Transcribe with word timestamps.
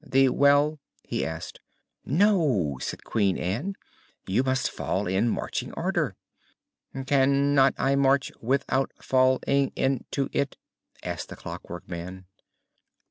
The 0.03 0.29
well?" 0.29 0.79
he 1.03 1.23
asked. 1.23 1.59
"No," 2.03 2.79
said 2.81 3.03
Queen 3.03 3.37
Ann, 3.37 3.75
"you 4.25 4.41
must 4.43 4.71
fall 4.71 5.05
in 5.05 5.29
marching 5.29 5.71
order." 5.73 6.15
"Can 7.05 7.53
not 7.53 7.75
I 7.77 7.93
march 7.95 8.31
without 8.41 8.91
fall 8.99 9.37
ing 9.45 9.71
in 9.75 10.05
to 10.09 10.27
it?" 10.33 10.57
asked 11.03 11.29
the 11.29 11.35
Clockwork 11.35 11.87
Man. 11.87 12.25